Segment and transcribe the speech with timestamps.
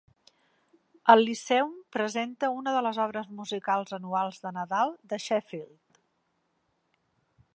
[1.13, 6.03] El Lyceum presenta una de les obres musicals anuals de Nadal de Sheffield.